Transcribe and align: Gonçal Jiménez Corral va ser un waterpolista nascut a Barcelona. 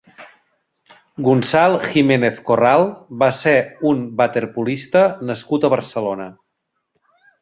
Gonçal 1.25 1.75
Jiménez 1.89 2.39
Corral 2.47 2.85
va 3.25 3.29
ser 3.41 3.55
un 3.91 4.01
waterpolista 4.23 5.05
nascut 5.33 5.69
a 5.69 5.73
Barcelona. 5.75 6.31